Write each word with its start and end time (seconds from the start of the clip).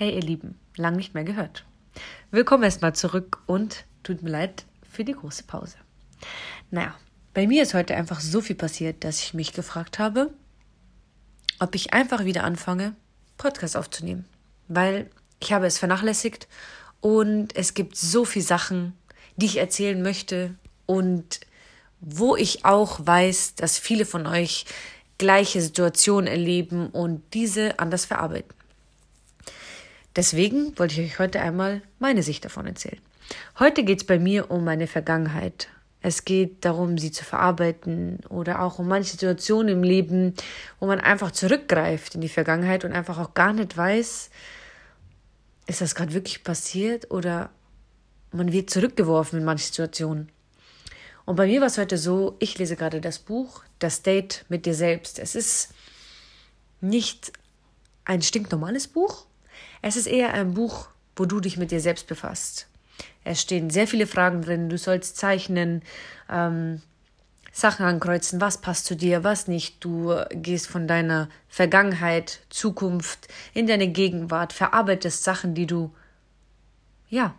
Hey 0.00 0.14
ihr 0.14 0.22
Lieben, 0.22 0.58
lang 0.76 0.96
nicht 0.96 1.12
mehr 1.12 1.24
gehört. 1.24 1.66
Willkommen 2.30 2.62
erstmal 2.62 2.94
zurück 2.94 3.42
und 3.44 3.84
tut 4.02 4.22
mir 4.22 4.30
leid 4.30 4.64
für 4.90 5.04
die 5.04 5.12
große 5.12 5.42
Pause. 5.42 5.76
Naja, 6.70 6.94
bei 7.34 7.46
mir 7.46 7.62
ist 7.62 7.74
heute 7.74 7.94
einfach 7.94 8.18
so 8.20 8.40
viel 8.40 8.56
passiert, 8.56 9.04
dass 9.04 9.20
ich 9.20 9.34
mich 9.34 9.52
gefragt 9.52 9.98
habe, 9.98 10.32
ob 11.58 11.74
ich 11.74 11.92
einfach 11.92 12.24
wieder 12.24 12.44
anfange, 12.44 12.96
Podcast 13.36 13.76
aufzunehmen. 13.76 14.24
Weil 14.68 15.10
ich 15.38 15.52
habe 15.52 15.66
es 15.66 15.76
vernachlässigt 15.76 16.48
und 17.02 17.54
es 17.54 17.74
gibt 17.74 17.94
so 17.94 18.24
viele 18.24 18.46
Sachen, 18.46 18.94
die 19.36 19.44
ich 19.44 19.58
erzählen 19.58 20.00
möchte 20.00 20.54
und 20.86 21.40
wo 22.00 22.36
ich 22.36 22.64
auch 22.64 23.00
weiß, 23.06 23.54
dass 23.56 23.78
viele 23.78 24.06
von 24.06 24.26
euch 24.26 24.64
gleiche 25.18 25.60
Situationen 25.60 26.26
erleben 26.26 26.88
und 26.88 27.22
diese 27.34 27.78
anders 27.78 28.06
verarbeiten. 28.06 28.59
Deswegen 30.20 30.78
wollte 30.78 31.00
ich 31.00 31.14
euch 31.14 31.18
heute 31.18 31.40
einmal 31.40 31.80
meine 31.98 32.22
Sicht 32.22 32.44
davon 32.44 32.66
erzählen. 32.66 33.00
Heute 33.58 33.84
geht 33.84 34.00
es 34.02 34.06
bei 34.06 34.18
mir 34.18 34.50
um 34.50 34.64
meine 34.64 34.86
Vergangenheit. 34.86 35.68
Es 36.02 36.26
geht 36.26 36.62
darum, 36.66 36.98
sie 36.98 37.10
zu 37.10 37.24
verarbeiten 37.24 38.18
oder 38.28 38.60
auch 38.60 38.78
um 38.78 38.86
manche 38.86 39.12
Situationen 39.12 39.78
im 39.78 39.82
Leben, 39.82 40.34
wo 40.78 40.86
man 40.86 41.00
einfach 41.00 41.30
zurückgreift 41.30 42.16
in 42.16 42.20
die 42.20 42.28
Vergangenheit 42.28 42.84
und 42.84 42.92
einfach 42.92 43.16
auch 43.16 43.32
gar 43.32 43.54
nicht 43.54 43.74
weiß, 43.78 44.28
ist 45.66 45.80
das 45.80 45.94
gerade 45.94 46.12
wirklich 46.12 46.44
passiert 46.44 47.10
oder 47.10 47.48
man 48.30 48.52
wird 48.52 48.68
zurückgeworfen 48.68 49.38
in 49.38 49.46
manche 49.46 49.68
Situationen. 49.68 50.28
Und 51.24 51.36
bei 51.36 51.46
mir 51.46 51.60
war 51.60 51.68
es 51.68 51.78
heute 51.78 51.96
so, 51.96 52.36
ich 52.40 52.58
lese 52.58 52.76
gerade 52.76 53.00
das 53.00 53.20
Buch 53.20 53.64
Das 53.78 54.02
Date 54.02 54.44
mit 54.50 54.66
dir 54.66 54.74
selbst. 54.74 55.18
Es 55.18 55.34
ist 55.34 55.72
nicht 56.82 57.32
ein 58.04 58.20
stinknormales 58.20 58.86
Buch, 58.86 59.24
es 59.82 59.96
ist 59.96 60.06
eher 60.06 60.34
ein 60.34 60.54
Buch, 60.54 60.88
wo 61.16 61.24
du 61.24 61.40
dich 61.40 61.56
mit 61.56 61.70
dir 61.70 61.80
selbst 61.80 62.06
befasst. 62.06 62.66
Es 63.24 63.40
stehen 63.40 63.70
sehr 63.70 63.86
viele 63.86 64.06
Fragen 64.06 64.42
drin. 64.42 64.68
Du 64.68 64.78
sollst 64.78 65.16
zeichnen, 65.16 65.82
ähm, 66.28 66.80
Sachen 67.52 67.84
ankreuzen, 67.84 68.40
was 68.40 68.58
passt 68.58 68.86
zu 68.86 68.94
dir, 68.94 69.24
was 69.24 69.48
nicht. 69.48 69.84
Du 69.84 70.14
gehst 70.30 70.68
von 70.68 70.86
deiner 70.86 71.28
Vergangenheit, 71.48 72.40
Zukunft 72.48 73.28
in 73.54 73.66
deine 73.66 73.88
Gegenwart, 73.88 74.52
verarbeitest 74.52 75.24
Sachen, 75.24 75.54
die 75.54 75.66
du, 75.66 75.92
ja, 77.08 77.34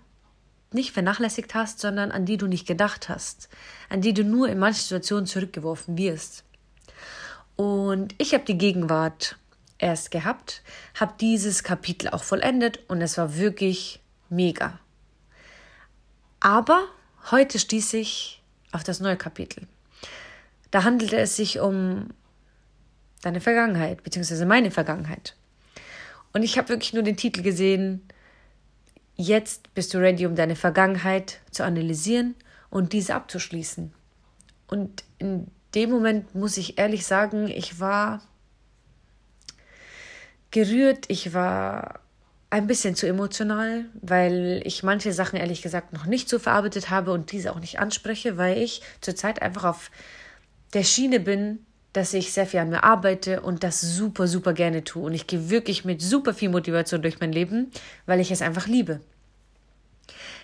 nicht 0.73 0.92
vernachlässigt 0.92 1.53
hast, 1.53 1.80
sondern 1.80 2.12
an 2.12 2.25
die 2.25 2.38
du 2.38 2.47
nicht 2.47 2.67
gedacht 2.67 3.09
hast, 3.09 3.50
an 3.89 4.02
die 4.02 4.14
du 4.14 4.23
nur 4.23 4.50
in 4.50 4.59
manchen 4.59 4.81
Situationen 4.81 5.25
zurückgeworfen 5.25 5.97
wirst. 5.97 6.44
Und 7.56 8.16
ich 8.17 8.34
habe 8.34 8.45
die 8.45 8.58
Gegenwart 8.58 9.38
erst 9.82 10.12
gehabt, 10.12 10.62
habe 11.00 11.14
dieses 11.20 11.64
Kapitel 11.64 12.10
auch 12.10 12.24
vollendet 12.24 12.80
und 12.88 13.02
es 13.02 13.18
war 13.18 13.38
wirklich 13.38 14.00
mega. 14.30 14.80
Aber 16.40 16.88
heute 17.32 17.60
stieß 17.60 17.94
ich 17.94 18.42
auf 18.72 18.84
das 18.84 19.00
neue 19.00 19.18
Kapitel. 19.18 19.68
Da 20.72 20.84
handelte 20.84 21.18
es 21.18 21.36
sich 21.36 21.59
um 21.59 22.09
deine 23.22 23.42
Vergangenheit, 23.42 24.04
beziehungsweise 24.04 24.46
meine 24.46 24.72
Vergangenheit. 24.72 25.36
Und 26.34 26.44
ich 26.44 26.58
habe 26.58 26.70
wirklich 26.70 26.94
nur 26.94 27.04
den 27.04 27.18
Titel 27.18 27.42
gesehen, 27.42 28.02
jetzt 29.16 29.74
bist 29.74 29.94
du 29.94 29.98
ready, 29.98 30.26
um 30.26 30.36
deine 30.36 30.56
Vergangenheit 30.56 31.42
zu 31.52 31.64
analysieren 31.64 32.36
und 32.70 32.94
diese 32.94 33.16
abzuschließen. 33.16 33.94
Und 34.68 35.04
in 35.20 35.48
dem 35.76 35.92
Moment 35.92 36.34
muss 36.34 36.58
ich 36.58 36.78
ehrlich 36.78 37.06
sagen, 37.06 37.48
ich 37.48 37.80
war 37.80 38.22
gerührt, 40.52 41.05
ich 41.07 41.33
war 41.33 42.02
ein 42.52 42.67
bisschen 42.67 42.95
zu 42.95 43.07
emotional, 43.07 43.85
weil 44.02 44.61
ich 44.66 44.83
manche 44.83 45.13
Sachen 45.13 45.39
ehrlich 45.39 45.61
gesagt 45.61 45.94
noch 45.94 46.05
nicht 46.05 46.27
so 46.27 46.38
verarbeitet 46.38 46.89
habe 46.89 47.13
und 47.13 47.31
diese 47.31 47.52
auch 47.53 47.59
nicht 47.61 47.80
anspreche, 47.80 48.38
weil 48.38 48.57
ich 48.57 48.81
zurzeit 48.99 49.41
einfach 49.41 49.63
auf 49.63 49.89
der 50.73 50.84
Schiene 50.84 51.22
bin, 51.22 51.66
dass 51.94 52.13
ich 52.13 52.34
sehr 52.34 52.45
viel 52.45 52.59
an 52.59 52.69
mir 52.69 52.84
arbeite 52.84 53.41
und 53.41 53.63
das 53.63 53.79
super, 53.79 54.28
super 54.28 54.53
gerne 54.53 54.84
tue. 54.84 55.03
Und 55.03 55.13
ich 55.13 55.28
gehe 55.28 55.50
wirklich 55.50 55.85
mit 55.85 56.01
super 56.01 56.34
viel 56.34 56.50
Motivation 56.50 57.01
durch 57.01 57.22
mein 57.22 57.31
Leben, 57.31 57.72
weil 58.06 58.19
ich 58.19 58.31
es 58.31 58.41
einfach 58.41 58.67
liebe. 58.67 59.00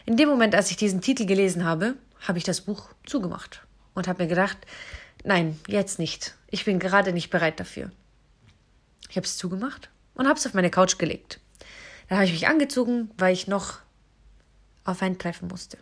In 0.06 0.16
dem 0.16 0.30
Moment, 0.30 0.56
als 0.56 0.72
ich 0.72 0.78
diesen 0.78 1.02
Titel 1.02 1.26
gelesen 1.26 1.66
habe, 1.66 1.96
habe 2.26 2.38
ich 2.38 2.46
das 2.46 2.62
Buch 2.62 2.90
zugemacht 3.06 3.62
und 3.94 4.08
habe 4.08 4.24
mir 4.24 4.30
gedacht, 4.30 4.58
nein, 5.26 5.60
jetzt 5.68 6.00
nicht. 6.00 6.36
Ich 6.50 6.64
bin 6.64 6.80
gerade 6.80 7.12
nicht 7.12 7.30
bereit 7.30 7.60
dafür. 7.60 7.92
Ich 9.10 9.18
habe 9.18 9.26
es 9.26 9.38
zugemacht 9.38 9.90
und 10.18 10.28
habe 10.28 10.38
es 10.38 10.46
auf 10.46 10.54
meine 10.54 10.72
Couch 10.72 10.98
gelegt. 10.98 11.40
Dann 12.10 12.18
habe 12.18 12.26
ich 12.26 12.34
mich 12.34 12.48
angezogen, 12.48 13.12
weil 13.18 13.34
ich 13.34 13.48
noch 13.48 13.80
auf 14.84 15.02
ein 15.02 15.18
Treffen 15.18 15.48
musste. 15.48 15.78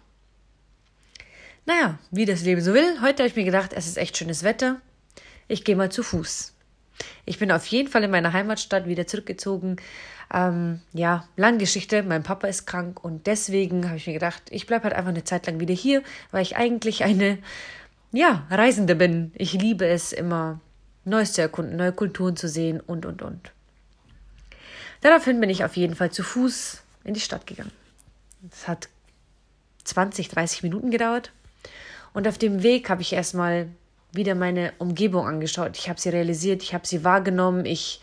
Naja, 1.66 1.98
wie 2.12 2.26
das 2.26 2.44
Leben 2.44 2.62
so 2.62 2.74
will, 2.74 3.02
heute 3.02 3.24
habe 3.24 3.28
ich 3.28 3.36
mir 3.36 3.44
gedacht, 3.44 3.74
es 3.74 3.88
ist 3.88 3.98
echt 3.98 4.18
schönes 4.18 4.44
Wetter. 4.44 4.82
Ich 5.48 5.64
gehe 5.64 5.76
mal 5.76 5.92
zu 5.92 6.04
Fuß. 6.04 6.54
Ich 7.26 7.40
bin 7.40 7.52
auf 7.52 7.66
jeden 7.68 7.90
Fall 7.90 8.04
in 8.04 8.12
meiner 8.12 8.34
Heimatstadt 8.34 8.88
wieder 8.88 9.08
zurückgezogen. 9.08 9.78
Ähm, 10.34 10.82
ja, 10.94 11.28
lange 11.38 11.58
Geschichte. 11.58 12.04
Mein 12.04 12.24
Papa 12.24 12.48
ist 12.48 12.66
krank 12.66 13.04
und 13.04 13.28
deswegen 13.28 13.88
habe 13.88 13.98
ich 13.98 14.08
mir 14.08 14.14
gedacht, 14.14 14.44
ich 14.50 14.68
bleibe 14.68 14.86
halt 14.86 14.94
einfach 14.94 15.10
eine 15.10 15.24
Zeit 15.24 15.48
lang 15.48 15.60
wieder 15.60 15.74
hier, 15.74 16.04
weil 16.32 16.42
ich 16.42 16.56
eigentlich 16.56 17.04
eine, 17.04 17.40
ja, 18.12 18.46
Reisende 18.50 18.96
bin. 18.96 19.32
Ich 19.36 19.54
liebe 19.54 19.86
es 19.88 20.14
immer, 20.14 20.60
Neues 21.04 21.34
zu 21.34 21.42
erkunden, 21.42 21.78
neue 21.78 21.94
Kulturen 21.94 22.36
zu 22.36 22.48
sehen 22.48 22.80
und, 22.80 23.06
und, 23.06 23.22
und. 23.22 23.55
Daraufhin 25.06 25.40
bin 25.40 25.52
ich 25.52 25.64
auf 25.64 25.78
jeden 25.78 25.94
Fall 25.94 26.10
zu 26.12 26.24
Fuß 26.24 26.82
in 27.04 27.14
die 27.14 27.20
Stadt 27.20 27.46
gegangen. 27.46 27.72
Es 28.52 28.68
hat 28.68 28.90
20, 29.84 30.30
30 30.30 30.64
Minuten 30.64 30.90
gedauert. 30.90 31.32
Und 32.16 32.28
auf 32.28 32.40
dem 32.40 32.64
Weg 32.64 32.90
habe 32.90 33.04
ich 33.04 33.14
erstmal 33.14 33.70
wieder 34.14 34.34
meine 34.34 34.74
Umgebung 34.80 35.28
angeschaut. 35.28 35.78
Ich 35.78 35.90
habe 35.90 36.02
sie 36.02 36.10
realisiert, 36.10 36.64
ich 36.64 36.74
habe 36.74 36.88
sie 36.88 37.04
wahrgenommen. 37.04 37.68
Ich 37.68 38.02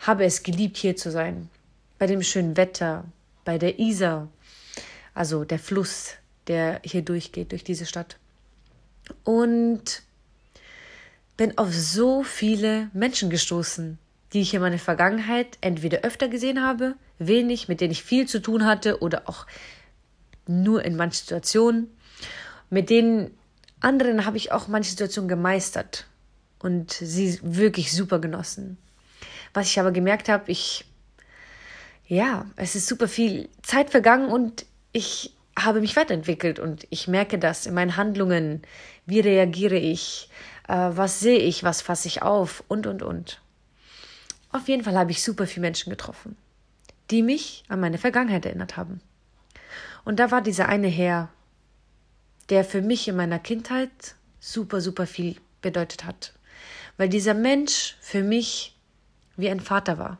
habe 0.00 0.26
es 0.26 0.42
geliebt, 0.42 0.76
hier 0.76 0.96
zu 0.96 1.10
sein. 1.10 1.48
Bei 1.98 2.06
dem 2.06 2.22
schönen 2.22 2.58
Wetter, 2.58 3.06
bei 3.46 3.56
der 3.56 3.78
Isar, 3.78 4.28
also 5.14 5.46
der 5.46 5.58
Fluss, 5.58 6.10
der 6.46 6.82
hier 6.84 7.00
durchgeht, 7.00 7.52
durch 7.52 7.64
diese 7.64 7.86
Stadt. 7.86 8.18
Und 9.24 10.02
bin 11.38 11.56
auf 11.56 11.72
so 11.72 12.22
viele 12.22 12.90
Menschen 12.92 13.30
gestoßen, 13.30 13.98
die 14.34 14.40
ich 14.40 14.52
in 14.52 14.60
meiner 14.60 14.78
Vergangenheit 14.78 15.58
entweder 15.60 16.00
öfter 16.00 16.28
gesehen 16.28 16.62
habe, 16.62 16.96
wenig, 17.18 17.68
mit 17.68 17.80
denen 17.80 17.92
ich 17.92 18.02
viel 18.02 18.26
zu 18.26 18.42
tun 18.42 18.66
hatte 18.66 19.00
oder 19.00 19.28
auch 19.28 19.46
nur 20.46 20.84
in 20.84 20.96
manchen 20.96 21.20
Situationen. 21.20 21.96
Mit 22.68 22.90
den 22.90 23.30
anderen 23.80 24.26
habe 24.26 24.36
ich 24.36 24.50
auch 24.50 24.66
manche 24.66 24.90
Situationen 24.90 25.28
gemeistert 25.28 26.08
und 26.58 26.90
sie 26.90 27.38
wirklich 27.42 27.92
super 27.92 28.18
genossen. 28.18 28.76
Was 29.52 29.68
ich 29.68 29.78
aber 29.78 29.92
gemerkt 29.92 30.28
habe, 30.28 30.50
ich, 30.50 30.84
ja, 32.08 32.46
es 32.56 32.74
ist 32.74 32.88
super 32.88 33.06
viel 33.06 33.48
Zeit 33.62 33.90
vergangen 33.90 34.28
und 34.28 34.66
ich 34.92 35.32
habe 35.56 35.80
mich 35.80 35.94
weiterentwickelt 35.94 36.58
und 36.58 36.88
ich 36.90 37.06
merke 37.06 37.38
das 37.38 37.66
in 37.66 37.74
meinen 37.74 37.96
Handlungen. 37.96 38.62
Wie 39.06 39.20
reagiere 39.20 39.76
ich? 39.76 40.28
Äh, 40.66 40.72
was 40.74 41.20
sehe 41.20 41.38
ich? 41.38 41.62
Was 41.62 41.82
fasse 41.82 42.08
ich 42.08 42.22
auf? 42.22 42.64
Und, 42.66 42.88
und, 42.88 43.02
und. 43.02 43.40
Auf 44.54 44.68
jeden 44.68 44.84
Fall 44.84 44.96
habe 44.96 45.10
ich 45.10 45.20
super 45.20 45.48
viele 45.48 45.62
Menschen 45.62 45.90
getroffen, 45.90 46.36
die 47.10 47.24
mich 47.24 47.64
an 47.66 47.80
meine 47.80 47.98
Vergangenheit 47.98 48.46
erinnert 48.46 48.76
haben. 48.76 49.00
Und 50.04 50.20
da 50.20 50.30
war 50.30 50.42
dieser 50.42 50.68
eine 50.68 50.86
Herr, 50.86 51.28
der 52.50 52.64
für 52.64 52.80
mich 52.80 53.08
in 53.08 53.16
meiner 53.16 53.40
Kindheit 53.40 53.90
super, 54.38 54.80
super 54.80 55.08
viel 55.08 55.34
bedeutet 55.60 56.04
hat. 56.04 56.34
Weil 56.96 57.08
dieser 57.08 57.34
Mensch 57.34 57.96
für 58.00 58.22
mich 58.22 58.76
wie 59.36 59.50
ein 59.50 59.58
Vater 59.58 59.98
war. 59.98 60.18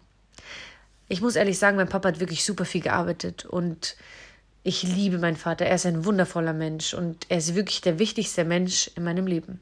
Ich 1.07 1.21
muss 1.21 1.37
ehrlich 1.37 1.61
sagen, 1.61 1.77
mein 1.77 1.89
Papa 1.89 2.09
hat 2.09 2.19
wirklich 2.19 2.45
super 2.45 2.65
viel 2.65 2.81
gearbeitet 2.81 3.45
und 3.45 3.95
ich 4.65 4.83
liebe 4.83 5.19
meinen 5.19 5.37
Vater. 5.37 5.67
Er 5.67 5.77
ist 5.77 5.87
ein 5.87 6.05
wundervoller 6.05 6.55
Mensch 6.55 6.93
und 6.93 7.27
er 7.29 7.39
ist 7.39 7.55
wirklich 7.55 7.83
der 7.83 8.01
wichtigste 8.01 8.45
Mensch 8.45 8.91
in 8.97 9.05
meinem 9.05 9.29
Leben. 9.29 9.61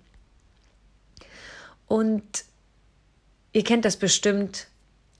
Und 1.88 2.46
Ihr 3.52 3.64
kennt 3.64 3.84
das 3.84 3.96
bestimmt. 3.96 4.68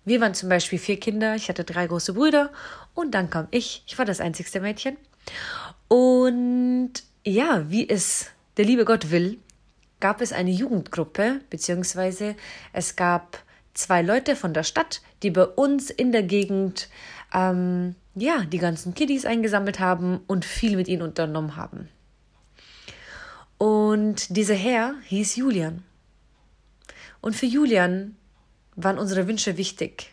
Wir 0.05 0.21
waren 0.21 0.35
zum 0.35 0.49
Beispiel 0.49 0.79
vier 0.79 0.99
Kinder, 0.99 1.37
ich 1.37 1.49
hatte 1.49 1.65
drei 1.65 1.87
große 1.87 2.15
Brüder 2.15 2.51
und 2.95 3.13
dann 3.13 3.31
kam 3.31 3.47
ich. 3.51 3.85
Ich 3.87 3.99
war 3.99 4.05
das 4.05 4.21
einzigste 4.21 4.61
Mädchen. 4.61 4.97
Und 5.89 6.93
ja, 7.25 7.71
wie 7.71 7.89
es 7.89 8.31
der 8.57 8.65
liebe 8.65 8.85
Gott 8.85 9.11
will, 9.11 9.39
gab 10.01 10.21
es 10.21 10.33
eine 10.33 10.51
Jugendgruppe, 10.51 11.41
beziehungsweise 11.51 12.35
es 12.73 12.97
gab 12.97 13.39
zwei 13.75 14.03
Leute 14.03 14.35
von 14.35 14.53
der 14.53 14.65
Stadt, 14.65 15.01
die 15.23 15.31
bei 15.31 15.45
uns 15.45 15.91
in 15.91 16.11
der 16.11 16.25
Gegend 16.25 16.89
ähm, 17.33 17.95
ja 18.15 18.45
die 18.45 18.59
ganzen 18.59 18.95
Kiddies 18.95 19.25
eingesammelt 19.25 19.79
haben 19.79 20.21
und 20.27 20.45
viel 20.45 20.77
mit 20.77 20.89
ihnen 20.89 21.03
unternommen 21.03 21.57
haben. 21.57 21.89
Und 23.59 24.37
dieser 24.37 24.57
Herr 24.57 24.95
hieß 25.05 25.37
Julian. 25.37 25.85
Und 27.21 27.37
für 27.37 27.47
Julian 27.47 28.17
waren 28.77 28.99
unsere 28.99 29.29
Wünsche 29.29 29.57
wichtig, 29.57 30.11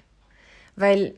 weil 0.75 1.15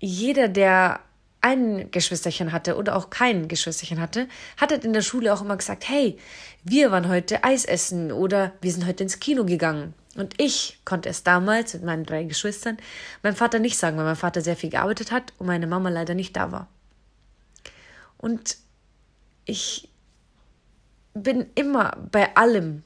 jeder, 0.00 0.48
der 0.48 1.00
ein 1.40 1.90
Geschwisterchen 1.90 2.52
hatte 2.52 2.76
oder 2.76 2.96
auch 2.96 3.10
kein 3.10 3.48
Geschwisterchen 3.48 4.00
hatte, 4.00 4.28
hat 4.56 4.70
halt 4.70 4.84
in 4.84 4.94
der 4.94 5.02
Schule 5.02 5.32
auch 5.32 5.42
immer 5.42 5.58
gesagt, 5.58 5.86
hey, 5.88 6.18
wir 6.62 6.90
waren 6.90 7.08
heute 7.08 7.44
Eis 7.44 7.66
essen 7.66 8.12
oder 8.12 8.52
wir 8.62 8.72
sind 8.72 8.86
heute 8.86 9.02
ins 9.02 9.20
Kino 9.20 9.44
gegangen. 9.44 9.92
Und 10.16 10.40
ich 10.40 10.78
konnte 10.86 11.10
es 11.10 11.22
damals 11.22 11.74
mit 11.74 11.84
meinen 11.84 12.04
drei 12.04 12.24
Geschwistern 12.24 12.78
meinem 13.22 13.36
Vater 13.36 13.58
nicht 13.58 13.76
sagen, 13.76 13.98
weil 13.98 14.04
mein 14.04 14.16
Vater 14.16 14.40
sehr 14.40 14.56
viel 14.56 14.70
gearbeitet 14.70 15.12
hat 15.12 15.34
und 15.38 15.46
meine 15.46 15.66
Mama 15.66 15.90
leider 15.90 16.14
nicht 16.14 16.34
da 16.34 16.50
war. 16.50 16.68
Und 18.16 18.56
ich 19.44 19.90
bin 21.12 21.46
immer 21.54 21.96
bei 22.10 22.34
allem 22.36 22.82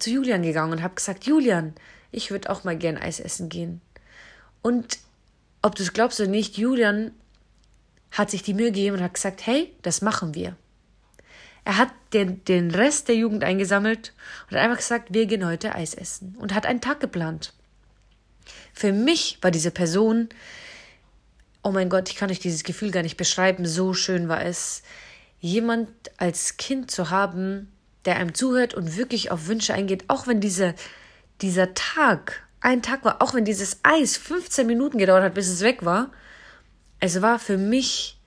zu 0.00 0.10
Julian 0.10 0.42
gegangen 0.42 0.72
und 0.72 0.82
habe 0.82 0.94
gesagt, 0.94 1.26
Julian, 1.26 1.74
ich 2.12 2.30
würde 2.30 2.50
auch 2.50 2.64
mal 2.64 2.76
gern 2.76 2.96
Eis 2.98 3.20
essen 3.20 3.48
gehen. 3.48 3.80
Und 4.62 4.98
ob 5.62 5.74
du 5.74 5.82
es 5.82 5.92
glaubst 5.92 6.20
oder 6.20 6.28
nicht, 6.28 6.56
Julian 6.58 7.12
hat 8.12 8.30
sich 8.30 8.42
die 8.42 8.54
Mühe 8.54 8.72
gegeben 8.72 8.96
und 8.96 9.02
hat 9.02 9.14
gesagt, 9.14 9.46
hey, 9.46 9.72
das 9.82 10.02
machen 10.02 10.34
wir. 10.34 10.56
Er 11.64 11.76
hat 11.76 11.90
den, 12.12 12.44
den 12.44 12.70
Rest 12.70 13.08
der 13.08 13.16
Jugend 13.16 13.44
eingesammelt 13.44 14.12
und 14.48 14.56
hat 14.56 14.64
einfach 14.64 14.78
gesagt, 14.78 15.12
wir 15.12 15.26
gehen 15.26 15.46
heute 15.46 15.74
Eis 15.74 15.94
essen 15.94 16.36
und 16.38 16.54
hat 16.54 16.66
einen 16.66 16.80
Tag 16.80 17.00
geplant. 17.00 17.52
Für 18.72 18.92
mich 18.92 19.38
war 19.42 19.50
diese 19.50 19.70
Person, 19.70 20.30
oh 21.62 21.70
mein 21.70 21.88
Gott, 21.88 22.08
ich 22.08 22.16
kann 22.16 22.30
euch 22.30 22.40
dieses 22.40 22.64
Gefühl 22.64 22.90
gar 22.90 23.02
nicht 23.02 23.16
beschreiben, 23.16 23.66
so 23.66 23.94
schön 23.94 24.28
war 24.28 24.44
es, 24.44 24.82
jemand 25.40 25.88
als 26.16 26.56
Kind 26.56 26.90
zu 26.90 27.10
haben, 27.10 27.70
der 28.04 28.16
einem 28.16 28.34
zuhört 28.34 28.74
und 28.74 28.96
wirklich 28.96 29.30
auf 29.30 29.46
Wünsche 29.46 29.74
eingeht, 29.74 30.04
auch 30.08 30.26
wenn 30.26 30.40
diese, 30.40 30.74
dieser 31.42 31.74
Tag 31.74 32.46
ein 32.60 32.82
Tag 32.82 33.04
war, 33.04 33.22
auch 33.22 33.34
wenn 33.34 33.44
dieses 33.44 33.80
Eis 33.82 34.16
15 34.16 34.66
Minuten 34.66 34.98
gedauert 34.98 35.22
hat, 35.22 35.34
bis 35.34 35.48
es 35.48 35.62
weg 35.62 35.84
war, 35.84 36.10
es 37.00 37.22
war 37.22 37.38
für 37.38 37.56
mich, 37.56 38.18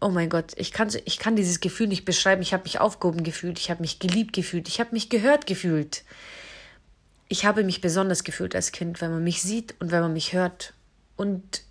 oh 0.00 0.08
mein 0.08 0.28
Gott, 0.28 0.52
ich 0.56 0.72
kann, 0.72 0.90
ich 1.04 1.18
kann 1.18 1.36
dieses 1.36 1.60
Gefühl 1.60 1.86
nicht 1.86 2.04
beschreiben. 2.04 2.42
Ich 2.42 2.52
habe 2.52 2.64
mich 2.64 2.80
aufgehoben 2.80 3.22
gefühlt, 3.22 3.58
ich 3.58 3.70
habe 3.70 3.80
mich 3.80 4.00
geliebt 4.00 4.32
gefühlt, 4.32 4.68
ich 4.68 4.80
habe 4.80 4.90
mich 4.92 5.08
gehört 5.08 5.46
gefühlt. 5.46 6.02
Ich 7.28 7.46
habe 7.46 7.64
mich 7.64 7.80
besonders 7.80 8.24
gefühlt 8.24 8.54
als 8.54 8.72
Kind, 8.72 9.00
wenn 9.00 9.10
man 9.10 9.24
mich 9.24 9.40
sieht 9.40 9.74
und 9.80 9.92
wenn 9.92 10.00
man 10.00 10.12
mich 10.12 10.32
hört. 10.32 10.74
Und 11.16 11.62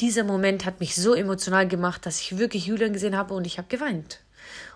dieser 0.00 0.24
Moment 0.24 0.64
hat 0.64 0.80
mich 0.80 0.94
so 0.94 1.14
emotional 1.14 1.66
gemacht, 1.66 2.04
dass 2.06 2.20
ich 2.20 2.38
wirklich 2.38 2.66
Julian 2.66 2.92
gesehen 2.92 3.16
habe 3.16 3.34
und 3.34 3.46
ich 3.46 3.58
habe 3.58 3.68
geweint. 3.68 4.20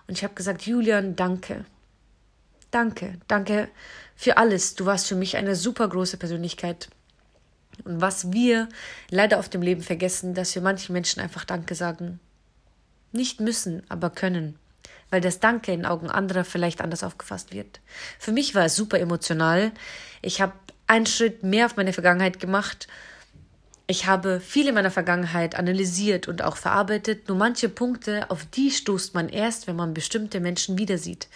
Und 0.07 0.17
ich 0.17 0.25
habe 0.25 0.35
gesagt, 0.35 0.63
Julian, 0.63 1.15
danke. 1.17 1.65
Danke, 2.71 3.15
danke 3.29 3.69
für 4.17 4.37
alles. 4.37 4.75
Du 4.75 4.85
warst 4.85 5.07
für 5.07 5.15
mich 5.15 5.37
eine 5.37 5.57
super 5.57 5.89
große 5.89 6.17
Persönlichkeit. 6.17 6.89
Und 7.85 8.01
was 8.01 8.33
wir 8.33 8.69
leider 9.11 9.39
auf 9.39 9.49
dem 9.49 9.63
Leben 9.63 9.83
vergessen, 9.83 10.35
dass 10.35 10.55
wir 10.55 10.63
manchen 10.63 10.93
Menschen 10.93 11.21
einfach 11.21 11.45
Danke 11.45 11.75
sagen. 11.75 12.21
Nicht 13.13 13.41
müssen, 13.41 13.83
aber 13.89 14.11
können. 14.11 14.59
Weil 15.11 15.21
das 15.21 15.41
Danke 15.41 15.73
in 15.73 15.87
Augen 15.87 16.11
anderer 16.11 16.45
vielleicht 16.45 16.83
anders 16.83 17.03
aufgefasst 17.03 17.55
wird. 17.55 17.81
Für 18.19 18.33
mich 18.33 18.55
war 18.55 18.67
es 18.67 18.77
super 18.77 18.99
emotional. 18.99 19.73
Ich 20.21 20.41
habe 20.41 20.53
einen 20.87 21.07
Schritt 21.07 21.43
mehr 21.43 21.67
auf 21.67 21.77
meine 21.77 21.93
Vergangenheit 21.93 22.41
gemacht. 22.41 22.89
Ich 23.87 24.07
habe 24.07 24.41
viel 24.41 24.69
in 24.69 24.75
meiner 24.75 24.91
Vergangenheit 24.91 25.55
analysiert 25.55 26.29
und 26.29 26.43
auch 26.43 26.59
verarbeitet. 26.59 27.29
Nur 27.29 27.39
manche 27.39 27.71
Punkte, 27.71 28.31
auf 28.31 28.45
die 28.45 28.71
stoßt 28.71 29.15
man 29.15 29.31
erst, 29.31 29.67
wenn 29.67 29.77
man 29.77 29.95
bestimmte 29.95 30.41
Menschen 30.41 30.77
wieder 30.77 30.99
sieht. 30.99 31.29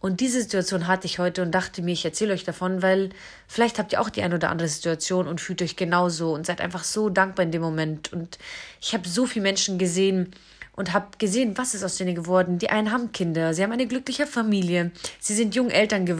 Und 0.00 0.20
diese 0.20 0.40
Situation 0.40 0.86
hatte 0.86 1.06
ich 1.06 1.18
heute 1.18 1.42
und 1.42 1.52
dachte 1.52 1.82
mir, 1.82 1.92
ich 1.92 2.06
erzähle 2.06 2.32
euch 2.32 2.44
davon, 2.44 2.80
weil 2.80 3.10
vielleicht 3.46 3.78
habt 3.78 3.92
ihr 3.92 4.00
auch 4.00 4.08
die 4.08 4.22
ein 4.22 4.32
oder 4.32 4.48
andere 4.48 4.68
Situation 4.68 5.28
und 5.28 5.42
fühlt 5.42 5.60
euch 5.60 5.76
genauso 5.76 6.32
und 6.32 6.46
seid 6.46 6.62
einfach 6.62 6.84
so 6.84 7.10
dankbar 7.10 7.44
in 7.44 7.52
dem 7.52 7.60
Moment. 7.60 8.10
Und 8.10 8.38
ich 8.80 8.94
habe 8.94 9.06
so 9.06 9.26
viele 9.26 9.42
Menschen 9.42 9.78
gesehen 9.78 10.34
und 10.74 10.94
habe 10.94 11.08
gesehen, 11.18 11.58
was 11.58 11.74
ist 11.74 11.84
aus 11.84 11.98
denen 11.98 12.14
geworden. 12.14 12.58
Die 12.58 12.70
einen 12.70 12.92
haben 12.92 13.12
Kinder, 13.12 13.52
sie 13.52 13.62
haben 13.62 13.72
eine 13.72 13.86
glückliche 13.86 14.26
Familie, 14.26 14.90
sie 15.20 15.34
sind 15.34 15.54
jung 15.54 15.70
Eltern 15.70 16.06
ge 16.06 16.16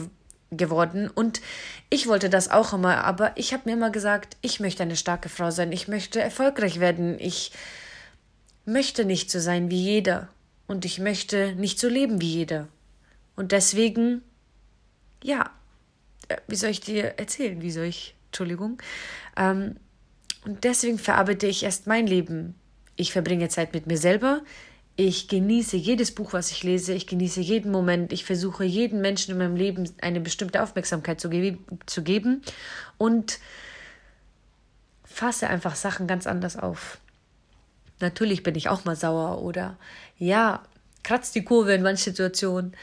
geworden 0.53 1.09
und 1.09 1.39
ich 1.89 2.07
wollte 2.07 2.29
das 2.29 2.51
auch 2.51 2.73
immer, 2.73 3.05
aber 3.05 3.31
ich 3.35 3.53
habe 3.53 3.63
mir 3.69 3.77
immer 3.77 3.89
gesagt, 3.89 4.35
ich 4.41 4.59
möchte 4.59 4.83
eine 4.83 4.97
starke 4.97 5.29
Frau 5.29 5.49
sein, 5.49 5.71
ich 5.71 5.87
möchte 5.87 6.19
erfolgreich 6.19 6.81
werden, 6.81 7.17
ich 7.21 7.53
möchte 8.65 9.05
nicht 9.05 9.31
so 9.31 9.39
sein 9.39 9.71
wie 9.71 9.81
jeder 9.81 10.27
und 10.67 10.83
ich 10.83 10.99
möchte 10.99 11.55
nicht 11.55 11.79
so 11.79 11.87
leben 11.87 12.19
wie 12.19 12.33
jeder. 12.33 12.67
Und 13.35 13.51
deswegen, 13.51 14.21
ja, 15.23 15.51
äh, 16.27 16.37
wie 16.47 16.55
soll 16.55 16.69
ich 16.69 16.81
dir 16.81 17.19
erzählen? 17.19 17.61
Wie 17.61 17.71
soll 17.71 17.85
ich, 17.85 18.15
Entschuldigung. 18.27 18.81
Ähm, 19.37 19.77
und 20.45 20.63
deswegen 20.63 20.97
verarbeite 20.97 21.47
ich 21.47 21.63
erst 21.63 21.87
mein 21.87 22.07
Leben. 22.07 22.55
Ich 22.95 23.11
verbringe 23.11 23.49
Zeit 23.49 23.73
mit 23.73 23.87
mir 23.87 23.97
selber. 23.97 24.41
Ich 24.95 25.27
genieße 25.27 25.77
jedes 25.77 26.13
Buch, 26.13 26.33
was 26.33 26.51
ich 26.51 26.63
lese. 26.63 26.93
Ich 26.93 27.07
genieße 27.07 27.41
jeden 27.41 27.71
Moment. 27.71 28.11
Ich 28.11 28.25
versuche 28.25 28.63
jedem 28.63 29.01
Menschen 29.01 29.31
in 29.31 29.37
meinem 29.37 29.55
Leben 29.55 29.89
eine 30.01 30.19
bestimmte 30.19 30.61
Aufmerksamkeit 30.61 31.21
zu, 31.21 31.29
ge 31.29 31.57
zu 31.85 32.03
geben 32.03 32.41
und 32.97 33.39
fasse 35.03 35.47
einfach 35.47 35.75
Sachen 35.75 36.07
ganz 36.07 36.27
anders 36.27 36.57
auf. 36.57 36.99
Natürlich 37.99 38.43
bin 38.43 38.55
ich 38.55 38.69
auch 38.69 38.85
mal 38.85 38.95
sauer 38.95 39.41
oder 39.41 39.77
ja, 40.17 40.63
kratzt 41.03 41.35
die 41.35 41.43
Kurve 41.43 41.73
in 41.73 41.83
manchen 41.83 42.13
Situationen. 42.13 42.75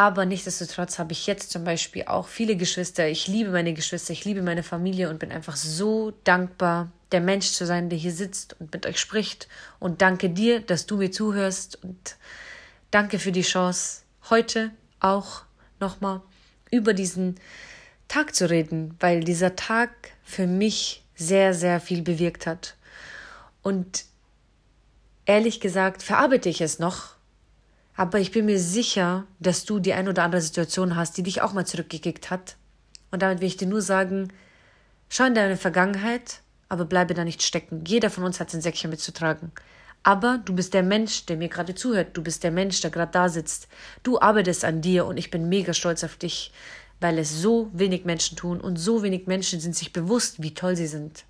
Aber 0.00 0.24
nichtsdestotrotz 0.24 0.98
habe 0.98 1.12
ich 1.12 1.26
jetzt 1.26 1.50
zum 1.50 1.62
Beispiel 1.62 2.04
auch 2.06 2.26
viele 2.26 2.56
Geschwister. 2.56 3.06
Ich 3.08 3.28
liebe 3.28 3.50
meine 3.50 3.74
Geschwister, 3.74 4.14
ich 4.14 4.24
liebe 4.24 4.40
meine 4.40 4.62
Familie 4.62 5.10
und 5.10 5.18
bin 5.18 5.30
einfach 5.30 5.56
so 5.56 6.12
dankbar, 6.24 6.90
der 7.12 7.20
Mensch 7.20 7.50
zu 7.50 7.66
sein, 7.66 7.90
der 7.90 7.98
hier 7.98 8.12
sitzt 8.12 8.58
und 8.58 8.72
mit 8.72 8.86
euch 8.86 8.98
spricht. 8.98 9.46
Und 9.78 10.00
danke 10.00 10.30
dir, 10.30 10.60
dass 10.60 10.86
du 10.86 10.96
mir 10.96 11.10
zuhörst. 11.10 11.84
Und 11.84 12.16
danke 12.90 13.18
für 13.18 13.30
die 13.30 13.42
Chance, 13.42 14.00
heute 14.30 14.70
auch 15.00 15.42
nochmal 15.80 16.22
über 16.70 16.94
diesen 16.94 17.38
Tag 18.08 18.34
zu 18.34 18.48
reden, 18.48 18.96
weil 19.00 19.20
dieser 19.20 19.54
Tag 19.54 19.90
für 20.24 20.46
mich 20.46 21.04
sehr, 21.14 21.52
sehr 21.52 21.78
viel 21.78 22.00
bewirkt 22.00 22.46
hat. 22.46 22.74
Und 23.60 24.06
ehrlich 25.26 25.60
gesagt 25.60 26.02
verarbeite 26.02 26.48
ich 26.48 26.62
es 26.62 26.78
noch 26.78 27.19
aber 28.00 28.18
ich 28.18 28.30
bin 28.30 28.46
mir 28.46 28.58
sicher, 28.58 29.26
dass 29.40 29.66
du 29.66 29.78
die 29.78 29.92
ein 29.92 30.08
oder 30.08 30.22
andere 30.22 30.40
Situation 30.40 30.96
hast, 30.96 31.18
die 31.18 31.22
dich 31.22 31.42
auch 31.42 31.52
mal 31.52 31.66
zurückgekickt 31.66 32.30
hat. 32.30 32.56
Und 33.10 33.20
damit 33.20 33.40
will 33.40 33.46
ich 33.46 33.58
dir 33.58 33.68
nur 33.68 33.82
sagen, 33.82 34.32
schau 35.10 35.26
in 35.26 35.34
deine 35.34 35.58
Vergangenheit, 35.58 36.40
aber 36.70 36.86
bleibe 36.86 37.12
da 37.12 37.24
nicht 37.24 37.42
stecken. 37.42 37.84
Jeder 37.86 38.08
von 38.08 38.24
uns 38.24 38.40
hat 38.40 38.50
sein 38.50 38.62
Säckchen 38.62 38.88
mitzutragen. 38.88 39.52
Aber 40.02 40.40
du 40.42 40.54
bist 40.54 40.72
der 40.72 40.82
Mensch, 40.82 41.26
der 41.26 41.36
mir 41.36 41.50
gerade 41.50 41.74
zuhört. 41.74 42.16
Du 42.16 42.22
bist 42.22 42.42
der 42.42 42.52
Mensch, 42.52 42.80
der 42.80 42.90
gerade 42.90 43.12
da 43.12 43.28
sitzt. 43.28 43.68
Du 44.02 44.18
arbeitest 44.18 44.64
an 44.64 44.80
dir 44.80 45.04
und 45.04 45.18
ich 45.18 45.30
bin 45.30 45.50
mega 45.50 45.74
stolz 45.74 46.02
auf 46.02 46.16
dich, 46.16 46.52
weil 47.00 47.18
es 47.18 47.42
so 47.42 47.68
wenig 47.74 48.06
Menschen 48.06 48.34
tun 48.34 48.62
und 48.62 48.78
so 48.78 49.02
wenig 49.02 49.26
Menschen 49.26 49.60
sind 49.60 49.76
sich 49.76 49.92
bewusst, 49.92 50.42
wie 50.42 50.54
toll 50.54 50.74
sie 50.74 50.86
sind. 50.86 51.26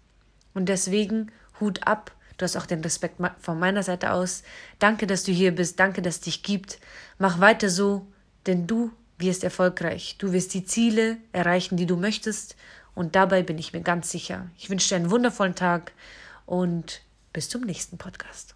Und 0.54 0.68
deswegen 0.68 1.32
Hut 1.58 1.84
ab 1.88 2.12
Du 2.40 2.44
hast 2.44 2.56
auch 2.56 2.64
den 2.64 2.80
Respekt 2.80 3.20
von 3.38 3.58
meiner 3.58 3.82
Seite 3.82 4.12
aus. 4.12 4.44
Danke, 4.78 5.06
dass 5.06 5.24
du 5.24 5.30
hier 5.30 5.54
bist. 5.54 5.78
Danke, 5.78 6.00
dass 6.00 6.14
es 6.14 6.20
dich 6.22 6.42
gibt. 6.42 6.78
Mach 7.18 7.38
weiter 7.38 7.68
so, 7.68 8.06
denn 8.46 8.66
du 8.66 8.92
wirst 9.18 9.44
erfolgreich. 9.44 10.16
Du 10.16 10.32
wirst 10.32 10.54
die 10.54 10.64
Ziele 10.64 11.18
erreichen, 11.32 11.76
die 11.76 11.84
du 11.84 11.96
möchtest. 11.96 12.56
Und 12.94 13.14
dabei 13.14 13.42
bin 13.42 13.58
ich 13.58 13.74
mir 13.74 13.82
ganz 13.82 14.10
sicher. 14.10 14.46
Ich 14.56 14.70
wünsche 14.70 14.88
dir 14.88 14.96
einen 14.96 15.10
wundervollen 15.10 15.54
Tag 15.54 15.92
und 16.46 17.02
bis 17.34 17.50
zum 17.50 17.60
nächsten 17.60 17.98
Podcast. 17.98 18.54